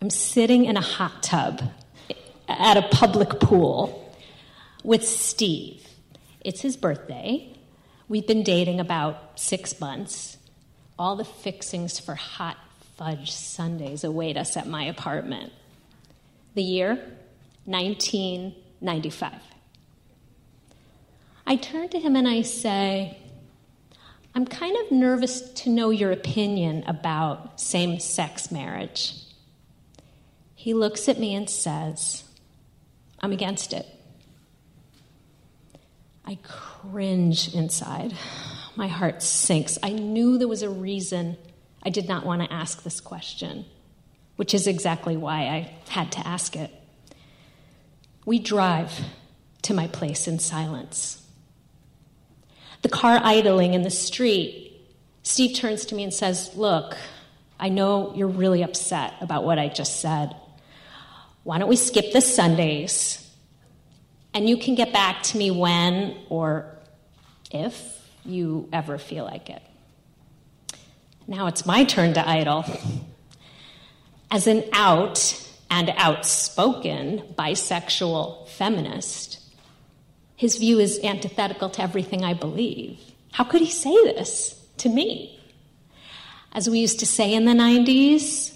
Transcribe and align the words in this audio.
I'm 0.00 0.10
sitting 0.10 0.64
in 0.64 0.76
a 0.76 0.80
hot 0.80 1.24
tub 1.24 1.60
at 2.46 2.76
a 2.76 2.82
public 2.82 3.40
pool 3.40 4.14
with 4.84 5.06
Steve. 5.06 5.84
It's 6.40 6.60
his 6.60 6.76
birthday. 6.76 7.52
We've 8.08 8.26
been 8.26 8.44
dating 8.44 8.78
about 8.78 9.40
six 9.40 9.80
months. 9.80 10.36
All 10.98 11.16
the 11.16 11.24
fixings 11.24 11.98
for 11.98 12.14
hot 12.14 12.56
fudge 12.96 13.32
sundaes 13.32 14.04
await 14.04 14.36
us 14.36 14.56
at 14.56 14.68
my 14.68 14.84
apartment. 14.84 15.52
The 16.54 16.62
year 16.62 16.94
1995. 17.64 19.32
I 21.44 21.56
turn 21.56 21.88
to 21.88 21.98
him 21.98 22.14
and 22.14 22.28
I 22.28 22.42
say, 22.42 23.18
I'm 24.32 24.46
kind 24.46 24.76
of 24.76 24.92
nervous 24.92 25.40
to 25.40 25.70
know 25.70 25.90
your 25.90 26.12
opinion 26.12 26.84
about 26.86 27.60
same 27.60 27.98
sex 27.98 28.52
marriage. 28.52 29.14
He 30.58 30.74
looks 30.74 31.08
at 31.08 31.20
me 31.20 31.36
and 31.36 31.48
says, 31.48 32.24
I'm 33.20 33.30
against 33.30 33.72
it. 33.72 33.86
I 36.24 36.36
cringe 36.42 37.54
inside. 37.54 38.12
My 38.74 38.88
heart 38.88 39.22
sinks. 39.22 39.78
I 39.84 39.90
knew 39.90 40.36
there 40.36 40.48
was 40.48 40.64
a 40.64 40.68
reason 40.68 41.36
I 41.84 41.90
did 41.90 42.08
not 42.08 42.26
want 42.26 42.42
to 42.42 42.52
ask 42.52 42.82
this 42.82 43.00
question, 43.00 43.66
which 44.34 44.52
is 44.52 44.66
exactly 44.66 45.16
why 45.16 45.42
I 45.42 45.70
had 45.90 46.10
to 46.12 46.26
ask 46.26 46.56
it. 46.56 46.72
We 48.26 48.40
drive 48.40 48.92
to 49.62 49.74
my 49.74 49.86
place 49.86 50.26
in 50.26 50.40
silence. 50.40 51.24
The 52.82 52.88
car 52.88 53.20
idling 53.22 53.74
in 53.74 53.82
the 53.82 53.90
street, 53.90 54.72
Steve 55.22 55.56
turns 55.56 55.86
to 55.86 55.94
me 55.94 56.02
and 56.02 56.12
says, 56.12 56.50
Look, 56.56 56.96
I 57.60 57.68
know 57.68 58.12
you're 58.16 58.26
really 58.26 58.64
upset 58.64 59.14
about 59.20 59.44
what 59.44 59.60
I 59.60 59.68
just 59.68 60.00
said. 60.00 60.34
Why 61.48 61.56
don't 61.56 61.70
we 61.70 61.76
skip 61.76 62.12
the 62.12 62.20
sundaes? 62.20 63.26
And 64.34 64.46
you 64.46 64.58
can 64.58 64.74
get 64.74 64.92
back 64.92 65.22
to 65.22 65.38
me 65.38 65.50
when 65.50 66.14
or 66.28 66.76
if 67.50 68.06
you 68.22 68.68
ever 68.70 68.98
feel 68.98 69.24
like 69.24 69.48
it. 69.48 69.62
Now 71.26 71.46
it's 71.46 71.64
my 71.64 71.84
turn 71.84 72.12
to 72.12 72.28
idle. 72.28 72.66
As 74.30 74.46
an 74.46 74.62
out 74.74 75.42
and 75.70 75.90
outspoken 75.96 77.22
bisexual 77.34 78.50
feminist, 78.50 79.40
his 80.36 80.56
view 80.56 80.78
is 80.78 81.00
antithetical 81.02 81.70
to 81.70 81.82
everything 81.82 82.26
I 82.26 82.34
believe. 82.34 83.00
How 83.32 83.44
could 83.44 83.62
he 83.62 83.70
say 83.70 83.94
this 84.04 84.54
to 84.76 84.90
me? 84.90 85.40
As 86.52 86.68
we 86.68 86.78
used 86.78 87.00
to 87.00 87.06
say 87.06 87.32
in 87.32 87.46
the 87.46 87.52
90s, 87.52 88.54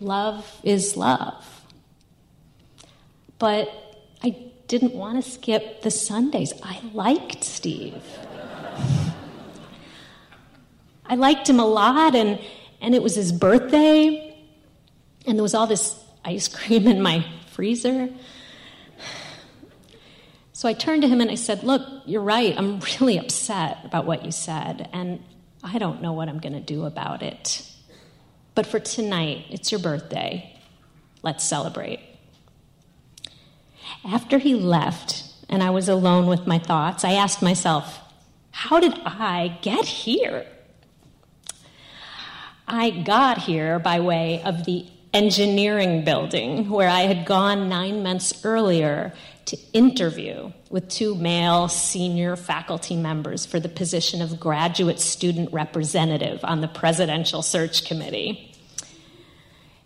love 0.00 0.58
is 0.64 0.96
love. 0.96 1.51
But 3.42 3.74
I 4.22 4.36
didn't 4.68 4.94
want 4.94 5.20
to 5.20 5.28
skip 5.28 5.82
the 5.82 5.90
sundaes. 5.90 6.52
I 6.62 6.80
liked 6.92 7.42
Steve. 7.42 8.00
I 11.04 11.16
liked 11.16 11.50
him 11.50 11.58
a 11.58 11.66
lot, 11.66 12.14
and, 12.14 12.38
and 12.80 12.94
it 12.94 13.02
was 13.02 13.16
his 13.16 13.32
birthday, 13.32 14.38
and 15.26 15.36
there 15.36 15.42
was 15.42 15.54
all 15.54 15.66
this 15.66 16.00
ice 16.24 16.46
cream 16.46 16.86
in 16.86 17.02
my 17.02 17.26
freezer. 17.50 18.10
So 20.52 20.68
I 20.68 20.72
turned 20.72 21.02
to 21.02 21.08
him 21.08 21.20
and 21.20 21.28
I 21.28 21.34
said, 21.34 21.64
Look, 21.64 21.82
you're 22.06 22.22
right. 22.22 22.56
I'm 22.56 22.78
really 23.00 23.18
upset 23.18 23.78
about 23.82 24.06
what 24.06 24.24
you 24.24 24.30
said, 24.30 24.88
and 24.92 25.20
I 25.64 25.78
don't 25.78 26.00
know 26.00 26.12
what 26.12 26.28
I'm 26.28 26.38
going 26.38 26.52
to 26.52 26.60
do 26.60 26.84
about 26.84 27.24
it. 27.24 27.68
But 28.54 28.66
for 28.66 28.78
tonight, 28.78 29.46
it's 29.50 29.72
your 29.72 29.80
birthday. 29.80 30.56
Let's 31.24 31.42
celebrate. 31.42 32.11
After 34.04 34.38
he 34.38 34.54
left 34.54 35.24
and 35.48 35.62
I 35.62 35.70
was 35.70 35.88
alone 35.88 36.26
with 36.26 36.46
my 36.46 36.58
thoughts, 36.58 37.04
I 37.04 37.12
asked 37.12 37.42
myself, 37.42 38.00
How 38.50 38.80
did 38.80 38.94
I 39.04 39.58
get 39.62 39.84
here? 39.84 40.46
I 42.66 42.90
got 42.90 43.38
here 43.38 43.78
by 43.78 44.00
way 44.00 44.42
of 44.42 44.64
the 44.64 44.86
engineering 45.12 46.04
building 46.04 46.70
where 46.70 46.88
I 46.88 47.02
had 47.02 47.26
gone 47.26 47.68
nine 47.68 48.02
months 48.02 48.44
earlier 48.44 49.12
to 49.44 49.58
interview 49.72 50.52
with 50.70 50.88
two 50.88 51.14
male 51.14 51.68
senior 51.68 52.34
faculty 52.34 52.96
members 52.96 53.44
for 53.44 53.60
the 53.60 53.68
position 53.68 54.22
of 54.22 54.40
graduate 54.40 55.00
student 55.00 55.52
representative 55.52 56.40
on 56.44 56.60
the 56.60 56.68
presidential 56.68 57.42
search 57.42 57.84
committee. 57.84 58.54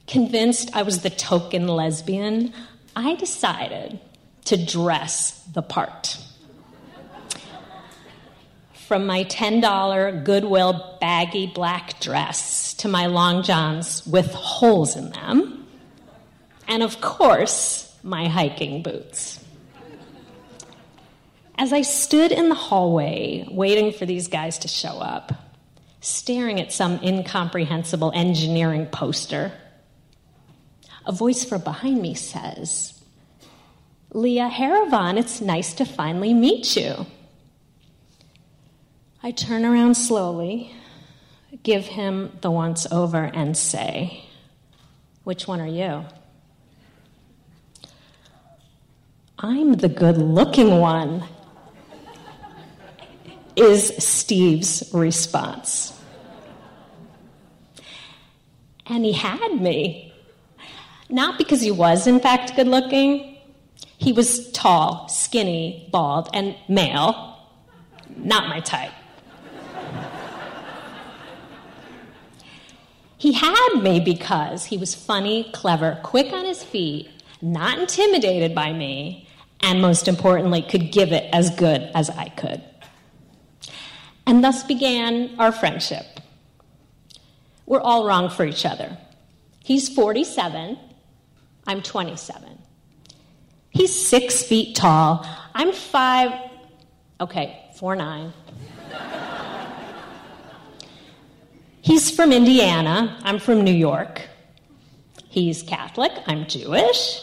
Convinced 0.06 0.70
I 0.74 0.82
was 0.82 1.02
the 1.02 1.10
token 1.10 1.66
lesbian, 1.66 2.52
I 2.94 3.16
decided 3.16 3.98
to 4.46 4.56
dress 4.56 5.42
the 5.52 5.62
part 5.62 6.18
from 8.86 9.04
my 9.04 9.24
$10 9.24 10.24
Goodwill 10.24 10.96
baggy 11.00 11.48
black 11.48 11.98
dress 11.98 12.72
to 12.74 12.86
my 12.86 13.06
long 13.06 13.42
johns 13.42 14.06
with 14.06 14.32
holes 14.32 14.94
in 14.94 15.10
them, 15.10 15.66
and 16.68 16.84
of 16.84 17.00
course, 17.00 17.92
my 18.04 18.28
hiking 18.28 18.84
boots. 18.84 19.44
As 21.58 21.72
I 21.72 21.82
stood 21.82 22.30
in 22.30 22.48
the 22.48 22.54
hallway 22.54 23.48
waiting 23.50 23.92
for 23.92 24.06
these 24.06 24.28
guys 24.28 24.58
to 24.58 24.68
show 24.68 25.00
up, 25.00 25.32
staring 26.00 26.60
at 26.60 26.72
some 26.72 27.00
incomprehensible 27.02 28.12
engineering 28.14 28.86
poster, 28.86 29.50
a 31.04 31.10
voice 31.10 31.44
from 31.44 31.62
behind 31.62 32.00
me 32.00 32.14
says, 32.14 32.95
Leah 34.16 34.48
Haravan, 34.48 35.18
it's 35.18 35.42
nice 35.42 35.74
to 35.74 35.84
finally 35.84 36.32
meet 36.32 36.74
you. 36.74 37.04
I 39.22 39.30
turn 39.30 39.62
around 39.62 39.94
slowly, 39.94 40.74
give 41.62 41.84
him 41.84 42.32
the 42.40 42.50
once 42.50 42.86
over, 42.90 43.24
and 43.24 43.54
say, 43.54 44.24
Which 45.24 45.46
one 45.46 45.60
are 45.60 45.66
you? 45.66 46.06
I'm 49.38 49.74
the 49.74 49.90
good 49.90 50.16
looking 50.16 50.78
one, 50.78 51.22
is 53.54 54.02
Steve's 54.02 54.88
response. 54.94 55.92
And 58.86 59.04
he 59.04 59.12
had 59.12 59.60
me. 59.60 60.14
Not 61.10 61.36
because 61.36 61.60
he 61.60 61.70
was, 61.70 62.06
in 62.06 62.18
fact, 62.18 62.56
good 62.56 62.66
looking. 62.66 63.35
He 63.98 64.12
was 64.12 64.50
tall, 64.52 65.08
skinny, 65.08 65.88
bald, 65.92 66.28
and 66.34 66.56
male. 66.68 67.38
Not 68.16 68.48
my 68.48 68.60
type. 68.60 68.92
He 73.18 73.32
had 73.32 73.80
me 73.80 73.98
because 74.00 74.66
he 74.66 74.76
was 74.76 74.94
funny, 74.94 75.50
clever, 75.52 75.98
quick 76.02 76.32
on 76.32 76.44
his 76.44 76.62
feet, 76.62 77.08
not 77.40 77.78
intimidated 77.78 78.54
by 78.54 78.72
me, 78.72 79.26
and 79.60 79.80
most 79.80 80.06
importantly, 80.06 80.62
could 80.62 80.92
give 80.92 81.12
it 81.12 81.28
as 81.32 81.50
good 81.50 81.90
as 81.94 82.10
I 82.10 82.28
could. 82.28 82.62
And 84.26 84.44
thus 84.44 84.64
began 84.64 85.34
our 85.38 85.50
friendship. 85.50 86.04
We're 87.64 87.80
all 87.80 88.06
wrong 88.06 88.28
for 88.28 88.44
each 88.44 88.66
other. 88.66 88.98
He's 89.64 89.88
47, 89.88 90.78
I'm 91.66 91.82
27. 91.82 92.58
He's 93.76 93.94
six 93.94 94.42
feet 94.42 94.74
tall, 94.74 95.26
I'm 95.54 95.70
five, 95.70 96.32
okay, 97.20 97.62
four 97.74 97.94
nine. 97.94 98.32
He's 101.82 102.10
from 102.10 102.32
Indiana. 102.32 103.18
I'm 103.22 103.38
from 103.38 103.64
New 103.64 103.74
York. 103.74 104.22
He's 105.28 105.62
Catholic. 105.62 106.10
I'm 106.26 106.46
Jewish. 106.46 107.20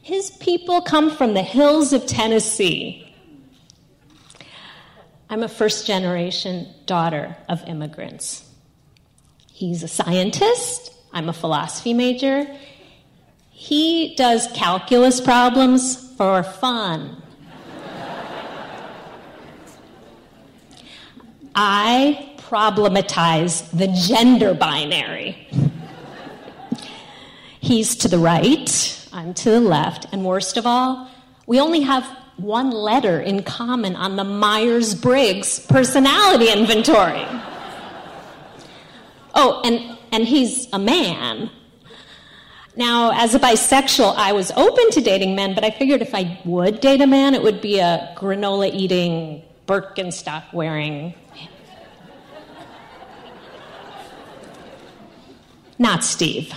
His 0.00 0.30
people 0.30 0.80
come 0.80 1.10
from 1.10 1.34
the 1.34 1.42
hills 1.42 1.92
of 1.92 2.06
Tennessee. 2.06 3.14
I'm 5.28 5.42
a 5.42 5.48
first 5.48 5.86
generation 5.86 6.68
daughter 6.86 7.36
of 7.50 7.62
immigrants. 7.68 8.48
He's 9.52 9.82
a 9.82 9.88
scientist. 9.88 10.94
I'm 11.12 11.28
a 11.28 11.34
philosophy 11.34 11.92
major. 11.92 12.46
He 13.58 14.14
does 14.16 14.48
calculus 14.52 15.18
problems 15.18 15.96
for 16.18 16.42
fun. 16.42 17.22
I 21.54 22.34
problematize 22.36 23.70
the 23.70 23.88
gender 23.88 24.52
binary. 24.52 25.48
He's 27.58 27.96
to 27.96 28.08
the 28.08 28.18
right, 28.18 29.08
I'm 29.10 29.32
to 29.32 29.50
the 29.52 29.60
left, 29.60 30.04
and 30.12 30.22
worst 30.22 30.58
of 30.58 30.66
all, 30.66 31.10
we 31.46 31.58
only 31.58 31.80
have 31.80 32.04
one 32.36 32.70
letter 32.70 33.22
in 33.22 33.42
common 33.42 33.96
on 33.96 34.16
the 34.16 34.24
Myers 34.24 34.94
Briggs 34.94 35.60
personality 35.60 36.52
inventory. 36.52 37.24
Oh, 39.34 39.62
and, 39.64 39.96
and 40.12 40.26
he's 40.26 40.68
a 40.74 40.78
man. 40.78 41.50
Now, 42.78 43.12
as 43.14 43.34
a 43.34 43.38
bisexual, 43.38 44.14
I 44.16 44.32
was 44.32 44.50
open 44.50 44.90
to 44.90 45.00
dating 45.00 45.34
men, 45.34 45.54
but 45.54 45.64
I 45.64 45.70
figured 45.70 46.02
if 46.02 46.14
I 46.14 46.38
would 46.44 46.80
date 46.80 47.00
a 47.00 47.06
man, 47.06 47.34
it 47.34 47.42
would 47.42 47.62
be 47.62 47.78
a 47.78 48.14
granola 48.18 48.70
eating, 48.70 49.42
Birkenstock 49.66 50.52
wearing. 50.52 51.14
Not 55.78 56.04
Steve. 56.04 56.52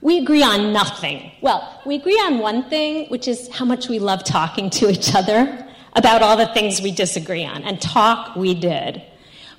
We 0.00 0.18
agree 0.18 0.42
on 0.44 0.72
nothing. 0.72 1.32
Well, 1.42 1.82
we 1.84 1.96
agree 1.96 2.14
on 2.14 2.38
one 2.38 2.70
thing, 2.70 3.08
which 3.08 3.26
is 3.26 3.48
how 3.48 3.64
much 3.64 3.88
we 3.88 3.98
love 3.98 4.22
talking 4.22 4.70
to 4.70 4.88
each 4.88 5.14
other 5.16 5.66
about 5.94 6.22
all 6.22 6.36
the 6.36 6.46
things 6.54 6.80
we 6.80 6.92
disagree 6.92 7.44
on. 7.44 7.64
And 7.64 7.80
talk 7.80 8.36
we 8.36 8.54
did. 8.54 9.02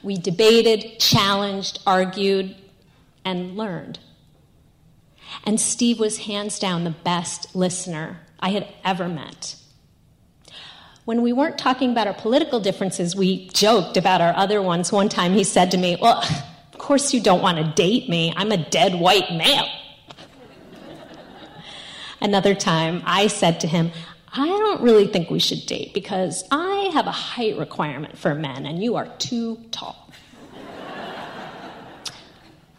We 0.04 0.18
debated, 0.18 1.00
challenged, 1.00 1.80
argued, 1.86 2.56
and 3.26 3.58
learned. 3.58 4.00
And 5.44 5.60
Steve 5.60 6.00
was 6.00 6.20
hands 6.20 6.60
down 6.60 6.84
the 6.84 6.92
best 6.92 7.56
listener 7.56 8.20
I 8.40 8.50
had 8.50 8.68
ever 8.84 9.08
met. 9.08 9.56
When 11.06 11.22
we 11.24 11.34
weren't 11.34 11.58
talking 11.58 11.92
about 11.92 12.08
our 12.08 12.14
political 12.14 12.60
differences, 12.60 13.16
we 13.16 13.50
joked 13.50 13.98
about 13.98 14.22
our 14.22 14.36
other 14.36 14.62
ones. 14.62 14.92
One 14.92 15.10
time 15.10 15.34
he 15.34 15.44
said 15.44 15.72
to 15.72 15.78
me, 15.78 15.98
Well, 16.00 16.22
of 16.22 16.78
course 16.78 17.14
you 17.14 17.22
don't 17.22 17.42
want 17.42 17.58
to 17.58 17.74
date 17.74 18.08
me. 18.08 18.34
I'm 18.36 18.52
a 18.52 18.70
dead 18.70 19.00
white 19.00 19.32
male. 19.32 19.68
Another 22.22 22.54
time 22.54 23.02
I 23.06 23.28
said 23.28 23.60
to 23.62 23.68
him, 23.68 23.92
I 24.34 24.46
don't 24.46 24.82
really 24.82 25.08
think 25.08 25.30
we 25.30 25.40
should 25.40 25.66
date 25.66 25.94
because 25.94 26.44
I 26.52 26.92
have 26.94 27.08
a 27.08 27.12
height 27.12 27.58
requirement 27.58 28.18
for 28.18 28.36
men 28.36 28.66
and 28.66 28.82
you 28.82 28.96
are 28.96 29.08
too 29.18 29.58
tall. 29.72 30.10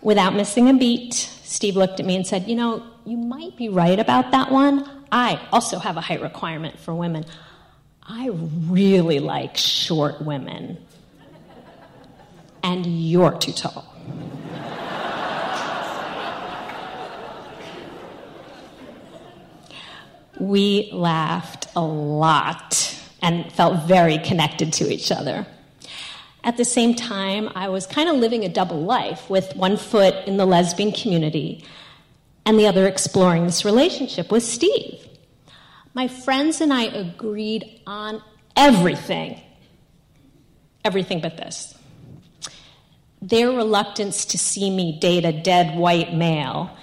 Without 0.00 0.34
missing 0.34 0.68
a 0.68 0.74
beat, 0.74 1.28
Steve 1.52 1.76
looked 1.76 2.00
at 2.00 2.06
me 2.06 2.16
and 2.16 2.26
said, 2.26 2.48
You 2.48 2.56
know, 2.56 2.82
you 3.04 3.18
might 3.18 3.58
be 3.58 3.68
right 3.68 3.98
about 3.98 4.30
that 4.30 4.50
one. 4.50 4.88
I 5.12 5.38
also 5.52 5.78
have 5.78 5.98
a 5.98 6.00
height 6.00 6.22
requirement 6.22 6.78
for 6.78 6.94
women. 6.94 7.26
I 8.02 8.30
really 8.30 9.20
like 9.20 9.58
short 9.58 10.22
women. 10.22 10.78
And 12.62 12.86
you're 12.86 13.36
too 13.36 13.52
tall. 13.52 13.86
we 20.40 20.88
laughed 20.90 21.66
a 21.76 21.82
lot 21.82 22.98
and 23.20 23.52
felt 23.52 23.86
very 23.86 24.16
connected 24.16 24.72
to 24.74 24.90
each 24.90 25.12
other. 25.12 25.46
At 26.44 26.56
the 26.56 26.64
same 26.64 26.94
time, 26.94 27.50
I 27.54 27.68
was 27.68 27.86
kind 27.86 28.08
of 28.08 28.16
living 28.16 28.44
a 28.44 28.48
double 28.48 28.82
life 28.82 29.30
with 29.30 29.54
one 29.54 29.76
foot 29.76 30.14
in 30.26 30.36
the 30.36 30.46
lesbian 30.46 30.90
community 30.90 31.64
and 32.44 32.58
the 32.58 32.66
other 32.66 32.86
exploring 32.88 33.44
this 33.44 33.64
relationship 33.64 34.30
with 34.32 34.42
Steve. 34.42 35.06
My 35.94 36.08
friends 36.08 36.60
and 36.60 36.72
I 36.72 36.84
agreed 36.84 37.80
on 37.86 38.22
everything. 38.56 39.40
Everything 40.84 41.20
but 41.20 41.36
this. 41.36 41.78
Their 43.20 43.50
reluctance 43.52 44.24
to 44.26 44.38
see 44.38 44.68
me 44.68 44.98
date 44.98 45.24
a 45.24 45.32
dead 45.32 45.78
white 45.78 46.12
male 46.12 46.76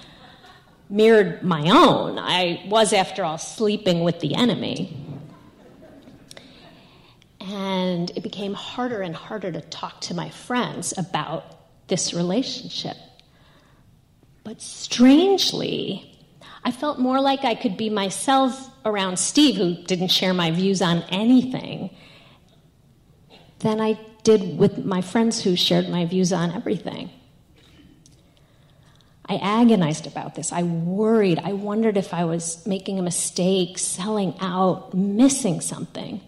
mirrored 0.88 1.42
my 1.42 1.68
own. 1.68 2.18
I 2.18 2.64
was, 2.66 2.94
after 2.94 3.24
all, 3.24 3.36
sleeping 3.36 4.00
with 4.04 4.20
the 4.20 4.34
enemy. 4.34 4.99
And 7.90 8.10
it 8.14 8.22
became 8.22 8.54
harder 8.54 9.02
and 9.02 9.16
harder 9.16 9.50
to 9.50 9.60
talk 9.60 10.00
to 10.02 10.14
my 10.14 10.30
friends 10.30 10.96
about 10.96 11.44
this 11.88 12.14
relationship. 12.14 12.96
But 14.44 14.62
strangely, 14.62 16.16
I 16.64 16.70
felt 16.70 17.00
more 17.00 17.20
like 17.20 17.44
I 17.44 17.56
could 17.56 17.76
be 17.76 17.90
myself 17.90 18.70
around 18.84 19.18
Steve, 19.18 19.56
who 19.56 19.74
didn't 19.82 20.08
share 20.08 20.32
my 20.32 20.52
views 20.52 20.80
on 20.80 21.02
anything, 21.08 21.90
than 23.58 23.80
I 23.80 23.98
did 24.22 24.56
with 24.56 24.84
my 24.84 25.00
friends 25.00 25.42
who 25.42 25.56
shared 25.56 25.88
my 25.88 26.04
views 26.06 26.32
on 26.32 26.52
everything. 26.52 27.10
I 29.26 29.34
agonized 29.36 30.06
about 30.06 30.36
this. 30.36 30.52
I 30.52 30.62
worried. 30.62 31.40
I 31.42 31.54
wondered 31.54 31.96
if 31.96 32.14
I 32.14 32.24
was 32.24 32.64
making 32.66 33.00
a 33.00 33.02
mistake, 33.02 33.78
selling 33.78 34.34
out, 34.40 34.94
missing 34.94 35.60
something. 35.60 36.20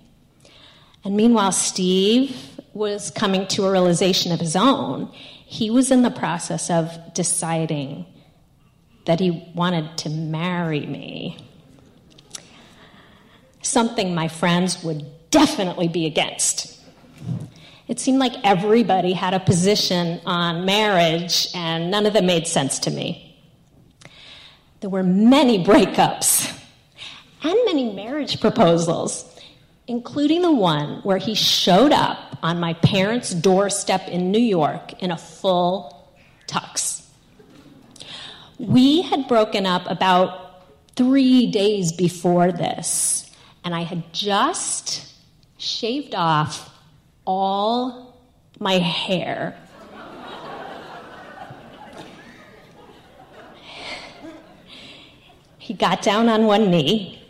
And 1.05 1.17
meanwhile, 1.17 1.53
Steve 1.53 2.37
was 2.75 3.11
coming 3.11 3.47
to 3.49 3.67
a 3.67 3.71
realization 3.71 4.33
of 4.33 4.41
his 4.41 4.57
own. 4.57 5.11
He 5.47 5.71
was 5.71 5.91
in 5.91 6.03
the 6.03 6.11
process 6.11 6.71
of 6.71 6.91
deciding 7.13 8.07
that 9.07 9.21
he 9.21 9.51
wanted 9.55 9.99
to 9.99 10.09
marry 10.09 10.87
me. 10.87 11.37
Something 13.63 14.15
my 14.15 14.29
friends 14.29 14.83
would 14.83 15.05
definitely 15.31 15.89
be 15.89 16.07
against. 16.07 16.79
It 17.89 17.99
seemed 18.01 18.19
like 18.19 18.33
everybody 18.45 19.13
had 19.13 19.35
a 19.35 19.41
position 19.41 20.21
on 20.25 20.65
marriage, 20.65 21.49
and 21.55 21.91
none 21.91 22.07
of 22.07 22.13
them 22.13 22.27
made 22.27 22.47
sense 22.47 22.79
to 22.81 22.91
me. 22.91 23.37
There 24.81 24.91
were 24.91 25.03
many 25.03 25.63
breakups 25.65 26.51
and 27.43 27.55
many 27.67 27.93
marriage 27.93 28.41
proposals, 28.41 29.32
including 29.93 30.41
the 30.41 30.51
one 30.51 31.03
where 31.03 31.19
he 31.19 31.35
showed 31.35 31.93
up 31.93 32.39
on 32.43 32.59
my 32.59 32.73
parents' 32.73 33.35
doorstep 33.35 34.09
in 34.09 34.31
New 34.33 34.41
York 34.41 35.03
in 35.03 35.11
a 35.11 35.19
full 35.19 36.09
tux. 36.47 37.05
We 38.59 39.03
had 39.03 39.29
broken 39.29 39.67
up 39.67 39.83
about 39.91 40.65
three 40.97 41.51
days 41.51 41.93
before 41.93 42.53
this, 42.53 43.31
and 43.65 43.75
I 43.75 43.83
had 43.83 44.15
just 44.15 45.13
shaved 45.59 46.15
off 46.15 46.75
all 47.27 48.17
my 48.59 48.79
hair. 48.79 49.55
he 55.59 55.75
got 55.75 56.01
down 56.01 56.31
on 56.31 56.47
one 56.47 56.71
knee, 56.71 57.22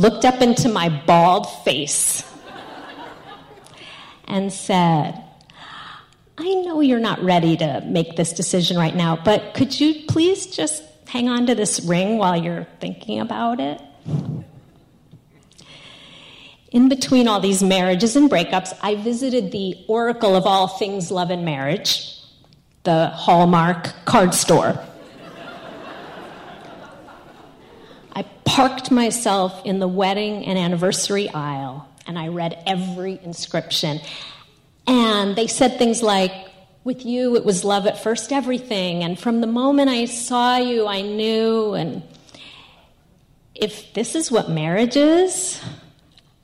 looked 0.00 0.24
up 0.24 0.40
into 0.40 0.68
my 0.68 0.88
bald 0.88 1.46
face, 1.62 2.24
and 4.24 4.52
said, 4.52 5.22
I 6.38 6.54
know 6.54 6.80
you're 6.80 7.00
not 7.00 7.22
ready 7.22 7.56
to 7.58 7.82
make 7.84 8.16
this 8.16 8.32
decision 8.32 8.78
right 8.78 8.96
now, 8.96 9.18
but 9.22 9.52
could 9.54 9.78
you 9.78 10.06
please 10.08 10.46
just 10.46 10.82
hang 11.06 11.28
on 11.28 11.46
to 11.46 11.54
this 11.54 11.80
ring 11.80 12.16
while 12.16 12.36
you're 12.36 12.66
thinking 12.80 13.20
about 13.20 13.60
it? 13.60 13.80
in 16.72 16.88
between 16.88 17.26
all 17.26 17.40
these 17.40 17.62
marriages 17.62 18.16
and 18.16 18.30
breakups, 18.30 18.76
I 18.80 18.94
visited 18.94 19.50
the 19.50 19.76
oracle 19.88 20.36
of 20.36 20.46
all 20.46 20.68
things 20.68 21.10
love 21.10 21.30
and 21.30 21.44
marriage, 21.44 22.16
the 22.84 23.08
Hallmark 23.08 23.92
card 24.04 24.34
store. 24.34 24.80
I 28.20 28.24
parked 28.44 28.90
myself 28.90 29.64
in 29.64 29.78
the 29.78 29.88
wedding 29.88 30.44
and 30.44 30.58
anniversary 30.58 31.30
aisle 31.30 31.88
and 32.06 32.18
I 32.18 32.28
read 32.28 32.62
every 32.66 33.18
inscription. 33.22 33.98
And 34.86 35.34
they 35.36 35.46
said 35.46 35.78
things 35.78 36.02
like, 36.02 36.30
with 36.84 37.06
you, 37.06 37.34
it 37.36 37.46
was 37.46 37.64
love 37.64 37.86
at 37.86 38.02
first 38.02 38.30
everything. 38.30 39.04
And 39.04 39.18
from 39.18 39.40
the 39.40 39.46
moment 39.46 39.88
I 39.88 40.04
saw 40.04 40.58
you, 40.58 40.86
I 40.86 41.00
knew. 41.00 41.72
And 41.72 42.02
if 43.54 43.94
this 43.94 44.14
is 44.14 44.30
what 44.30 44.50
marriage 44.50 44.96
is, 44.96 45.58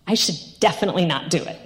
I 0.06 0.14
should 0.14 0.38
definitely 0.60 1.04
not 1.04 1.28
do 1.28 1.42
it. 1.44 1.60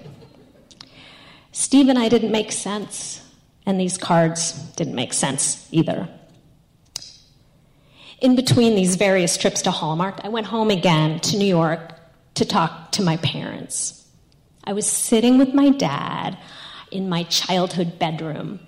Steve 1.52 1.88
and 1.88 2.00
I 2.00 2.08
didn't 2.08 2.32
make 2.32 2.50
sense, 2.50 3.24
and 3.64 3.78
these 3.78 3.96
cards 3.96 4.54
didn't 4.74 4.96
make 4.96 5.12
sense 5.12 5.68
either. 5.70 6.08
In 8.20 8.36
between 8.36 8.74
these 8.74 8.96
various 8.96 9.36
trips 9.36 9.62
to 9.62 9.70
Hallmark, 9.70 10.20
I 10.22 10.28
went 10.28 10.46
home 10.46 10.70
again 10.70 11.20
to 11.20 11.38
New 11.38 11.46
York 11.46 11.94
to 12.34 12.44
talk 12.44 12.92
to 12.92 13.02
my 13.02 13.16
parents. 13.18 14.06
I 14.64 14.74
was 14.74 14.86
sitting 14.86 15.38
with 15.38 15.54
my 15.54 15.70
dad 15.70 16.38
in 16.90 17.08
my 17.08 17.22
childhood 17.24 17.98
bedroom 17.98 18.60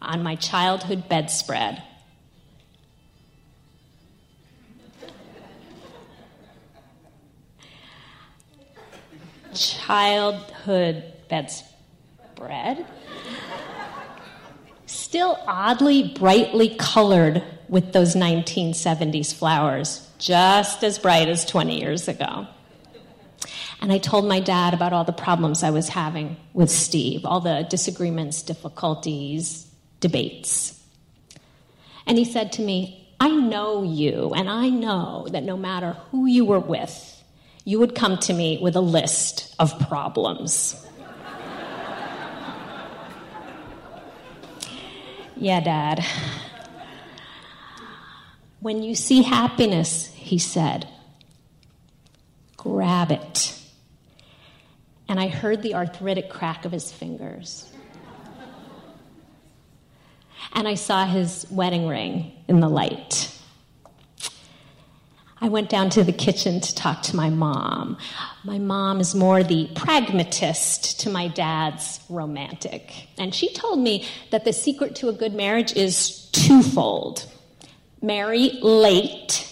on 0.00 0.22
my 0.22 0.36
childhood 0.36 1.08
bedspread 1.08 1.82
childhood 9.54 11.04
bedspread. 11.28 12.86
Still 14.86 15.38
oddly 15.46 16.14
brightly 16.18 16.74
colored 16.76 17.42
with 17.72 17.92
those 17.94 18.14
1970s 18.14 19.34
flowers, 19.34 20.06
just 20.18 20.84
as 20.84 20.98
bright 20.98 21.26
as 21.26 21.46
20 21.46 21.80
years 21.80 22.06
ago. 22.06 22.46
And 23.80 23.90
I 23.90 23.96
told 23.96 24.26
my 24.26 24.40
dad 24.40 24.74
about 24.74 24.92
all 24.92 25.04
the 25.04 25.12
problems 25.12 25.62
I 25.62 25.70
was 25.70 25.88
having 25.88 26.36
with 26.52 26.70
Steve, 26.70 27.24
all 27.24 27.40
the 27.40 27.66
disagreements, 27.70 28.42
difficulties, 28.42 29.66
debates. 30.00 30.78
And 32.06 32.18
he 32.18 32.26
said 32.26 32.52
to 32.52 32.62
me, 32.62 33.08
I 33.18 33.30
know 33.30 33.82
you, 33.82 34.34
and 34.36 34.50
I 34.50 34.68
know 34.68 35.26
that 35.30 35.42
no 35.42 35.56
matter 35.56 35.96
who 36.10 36.26
you 36.26 36.44
were 36.44 36.60
with, 36.60 37.24
you 37.64 37.78
would 37.78 37.94
come 37.94 38.18
to 38.18 38.34
me 38.34 38.58
with 38.60 38.76
a 38.76 38.82
list 38.82 39.54
of 39.58 39.78
problems. 39.88 40.76
yeah, 45.36 45.60
Dad. 45.60 46.04
When 48.62 48.82
you 48.82 48.94
see 48.94 49.22
happiness, 49.22 50.06
he 50.14 50.38
said, 50.38 50.88
grab 52.56 53.10
it. 53.10 53.58
And 55.08 55.20
I 55.20 55.28
heard 55.28 55.62
the 55.62 55.74
arthritic 55.74 56.30
crack 56.30 56.64
of 56.64 56.72
his 56.72 56.90
fingers 56.90 57.72
and 60.52 60.68
I 60.68 60.74
saw 60.74 61.06
his 61.06 61.46
wedding 61.50 61.88
ring 61.88 62.32
in 62.48 62.60
the 62.60 62.68
light. 62.68 63.28
I 65.40 65.48
went 65.48 65.68
down 65.68 65.90
to 65.90 66.04
the 66.04 66.12
kitchen 66.12 66.60
to 66.60 66.74
talk 66.74 67.02
to 67.02 67.16
my 67.16 67.28
mom. 67.28 67.98
My 68.44 68.58
mom 68.58 69.00
is 69.00 69.12
more 69.12 69.42
the 69.42 69.68
pragmatist 69.74 71.00
to 71.00 71.10
my 71.10 71.26
dad's 71.26 71.98
romantic. 72.08 73.08
And 73.18 73.34
she 73.34 73.52
told 73.52 73.80
me 73.80 74.06
that 74.30 74.44
the 74.44 74.52
secret 74.52 74.94
to 74.96 75.08
a 75.08 75.12
good 75.12 75.34
marriage 75.34 75.72
is 75.74 76.28
twofold 76.30 77.26
marry 78.02 78.58
late 78.60 79.48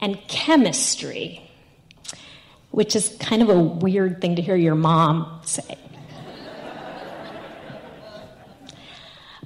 and 0.00 0.18
chemistry, 0.28 1.48
which 2.70 2.94
is 2.94 3.16
kind 3.18 3.40
of 3.40 3.48
a 3.48 3.58
weird 3.58 4.20
thing 4.20 4.36
to 4.36 4.42
hear 4.42 4.56
your 4.56 4.74
mom 4.74 5.40
say. 5.44 5.78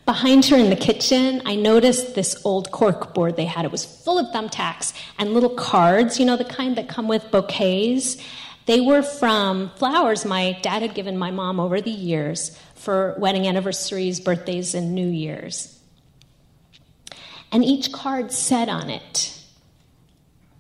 Behind 0.07 0.45
her 0.47 0.57
in 0.57 0.71
the 0.71 0.77
kitchen, 0.77 1.43
I 1.45 1.57
noticed 1.57 2.15
this 2.15 2.41
old 2.45 2.71
cork 2.71 3.13
board 3.13 3.37
they 3.37 3.45
had. 3.45 3.65
It 3.65 3.73
was 3.73 3.85
full 3.85 4.19
of 4.19 4.33
thumbtacks 4.33 4.93
and 5.19 5.35
little 5.35 5.51
cards, 5.51 6.21
you 6.21 6.25
know, 6.25 6.37
the 6.37 6.45
kind 6.45 6.77
that 6.77 6.89
come 6.89 7.09
with 7.09 7.29
bouquets. 7.33 8.17
They 8.67 8.81
were 8.81 9.03
from 9.03 9.71
flowers 9.77 10.25
my 10.25 10.59
dad 10.63 10.83
had 10.83 10.95
given 10.95 11.19
my 11.19 11.33
mom 11.33 11.59
over 11.59 11.81
the 11.81 11.91
years 11.91 12.57
for 12.77 13.17
wedding 13.19 13.49
anniversaries, 13.49 14.21
birthdays, 14.21 14.75
and 14.75 14.95
New 14.95 15.09
Year's. 15.09 15.76
And 17.57 17.65
each 17.65 17.91
card 17.91 18.33
said 18.33 18.69
on 18.69 18.91
it, 18.91 19.33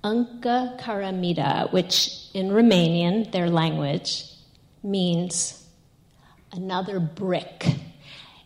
Încă 0.02 0.78
Caramida, 0.78 1.70
which 1.70 2.10
in 2.32 2.48
Romanian, 2.48 3.30
their 3.32 3.50
language, 3.50 4.24
means 4.82 5.62
another 6.52 6.98
brick 6.98 7.66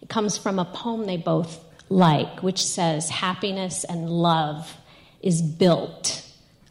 It 0.03 0.09
comes 0.09 0.37
from 0.37 0.59
a 0.59 0.65
poem 0.65 1.07
they 1.07 1.17
both 1.17 1.61
like, 1.89 2.43
which 2.43 2.67
says, 2.67 3.09
Happiness 3.09 3.85
and 3.85 4.11
love 4.11 4.77
is 5.23 5.43
built, 5.43 6.27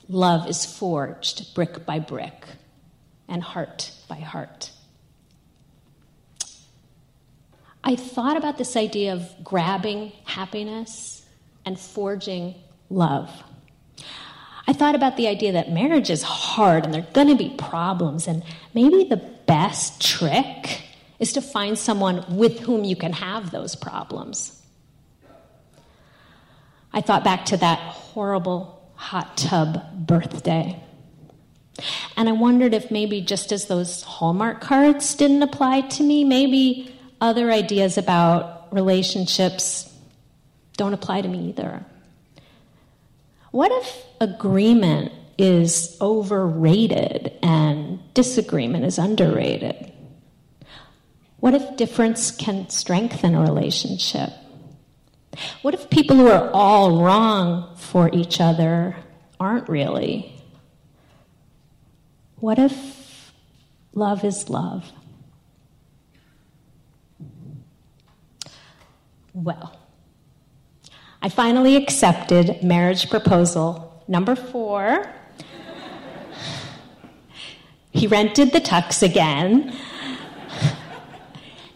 love 0.10 0.50
is 0.50 0.66
forged 0.66 1.56
brick 1.56 1.86
by 1.86 2.00
brick, 2.00 2.46
and 3.30 3.42
heart 3.42 3.92
by 4.10 4.20
heart. 4.20 4.72
I 7.86 7.96
thought 7.96 8.36
about 8.36 8.58
this 8.58 8.76
idea 8.76 9.14
of 9.14 9.34
grabbing 9.46 10.12
happiness 10.26 11.20
and 11.66 11.80
forging 11.80 12.56
love. 12.90 13.32
I 14.68 14.74
thought 14.74 14.96
about 14.96 15.18
the 15.18 15.28
idea 15.28 15.54
that 15.54 15.72
marriage 15.72 16.10
is 16.10 16.22
hard 16.22 16.86
and 16.86 16.94
there 16.94 17.02
are 17.02 17.14
going 17.14 17.28
to 17.28 17.36
be 17.36 17.50
problems, 17.58 18.28
and 18.28 18.44
maybe 18.74 19.04
the 19.04 19.18
best 19.18 20.00
trick 20.02 20.84
is 21.18 21.34
to 21.34 21.42
find 21.42 21.78
someone 21.78 22.24
with 22.38 22.60
whom 22.60 22.84
you 22.84 22.96
can 22.96 23.14
have 23.14 23.52
those 23.52 23.76
problems. 23.76 24.62
I 26.94 27.02
thought 27.02 27.24
back 27.24 27.46
to 27.46 27.58
that 27.58 27.80
horrible 27.80 28.92
hot 28.96 29.38
tub 29.38 30.08
birthday. 30.08 30.82
And 32.18 32.28
I 32.30 32.34
wondered 32.34 32.74
if 32.74 32.92
maybe 32.92 33.22
just 33.22 33.52
as 33.52 33.66
those 33.66 34.04
Hallmark 34.04 34.62
cards 34.62 35.16
didn't 35.16 35.42
apply 35.42 35.82
to 35.82 36.04
me, 36.04 36.24
maybe 36.24 36.94
other 37.22 37.52
ideas 37.52 37.98
about 37.98 38.74
relationships 38.74 39.89
don't 40.80 40.94
apply 40.94 41.20
to 41.22 41.28
me 41.28 41.50
either. 41.50 41.86
What 43.52 43.70
if 43.70 44.06
agreement 44.22 45.12
is 45.38 45.98
overrated 46.00 47.34
and 47.44 48.00
disagreement 48.14 48.86
is 48.86 48.98
underrated? 48.98 49.92
What 51.42 51.54
if 51.54 51.76
difference 51.76 52.32
can 52.32 52.70
strengthen 52.70 53.36
a 53.36 53.42
relationship? 53.42 54.30
What 55.64 55.74
if 55.74 55.90
people 55.90 56.16
who 56.16 56.30
are 56.30 56.50
all 56.52 57.04
wrong 57.04 57.76
for 57.76 58.10
each 58.14 58.40
other 58.40 58.96
aren't 59.38 59.68
really? 59.68 60.34
What 62.38 62.58
if 62.58 63.34
love 63.94 64.24
is 64.24 64.50
love? 64.50 64.94
Well, 69.34 69.79
I 71.22 71.28
finally 71.28 71.76
accepted 71.76 72.64
marriage 72.64 73.10
proposal 73.10 74.02
number 74.08 74.38
four. 74.38 75.06
he 77.92 78.08
rented 78.08 78.54
the 78.54 78.62
tux 78.62 79.04
again. 79.04 79.76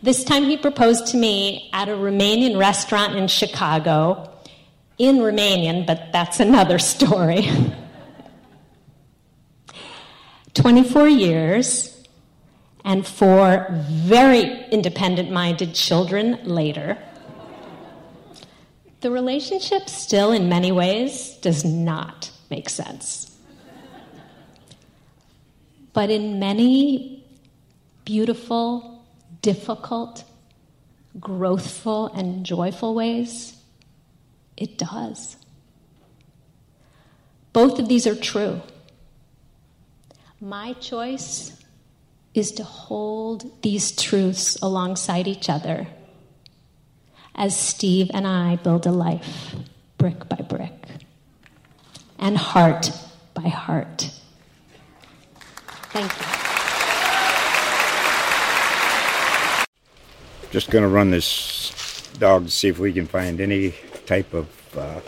This 0.01 0.23
time 0.23 0.43
he 0.43 0.55
proposed 0.55 1.07
to 1.07 1.17
me 1.17 1.69
at 1.73 1.89
a 1.89 1.91
Romanian 1.91 2.57
restaurant 2.57 3.17
in 3.17 3.27
Chicago, 3.27 4.31
in 4.97 5.17
Romanian, 5.17 5.85
but 5.85 6.13
that's 6.13 6.39
another 6.39 6.79
story. 6.79 7.45
24 10.53 11.09
years 11.09 12.01
and 12.85 13.05
four 13.05 13.67
very 13.71 14.65
independent 14.69 15.31
minded 15.31 15.73
children 15.73 16.39
later. 16.43 16.97
The 19.03 19.11
relationship 19.11 19.89
still, 19.89 20.31
in 20.31 20.47
many 20.47 20.71
ways, 20.71 21.35
does 21.41 21.65
not 21.65 22.31
make 22.49 22.69
sense. 22.69 23.37
But 25.91 26.09
in 26.09 26.39
many 26.39 27.25
beautiful, 28.05 29.03
difficult, 29.41 30.23
growthful, 31.19 32.17
and 32.17 32.45
joyful 32.45 32.95
ways? 32.95 33.57
It 34.55 34.77
does. 34.77 35.35
Both 37.51 37.79
of 37.79 37.89
these 37.89 38.07
are 38.07 38.15
true. 38.15 38.61
My 40.39 40.71
choice 40.79 41.61
is 42.33 42.53
to 42.53 42.63
hold 42.63 43.61
these 43.63 43.91
truths 43.91 44.55
alongside 44.61 45.27
each 45.27 45.49
other 45.49 45.87
as 47.35 47.57
Steve 47.57 48.11
and 48.13 48.27
I 48.27 48.57
build 48.57 48.85
a 48.85 48.91
life 48.91 49.55
brick 49.97 50.27
by 50.29 50.37
brick 50.37 50.73
and 52.19 52.37
heart 52.37 52.91
by 53.33 53.47
heart. 53.49 54.11
Thank 55.91 56.11
you. 56.11 56.25
Just 60.51 60.69
going 60.69 60.83
to 60.83 60.87
run 60.87 61.09
this 61.09 62.09
dog 62.19 62.45
to 62.45 62.51
see 62.51 62.67
if 62.67 62.79
we 62.79 62.93
can 62.93 63.07
find 63.07 63.41
any 63.41 63.73
type 64.05 64.33
of 64.33 64.77
uh, 64.77 64.99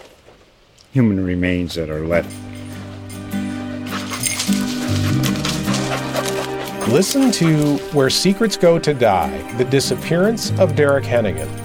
human 0.92 1.24
remains 1.24 1.76
that 1.76 1.90
are 1.90 2.06
left. 2.06 2.34
Listen 6.90 7.32
to 7.32 7.78
Where 7.94 8.10
Secrets 8.10 8.58
Go 8.58 8.78
to 8.78 8.94
Die 8.94 9.54
The 9.58 9.66
Disappearance 9.66 10.52
of 10.60 10.76
Derek 10.76 11.04
Hennigan. 11.04 11.65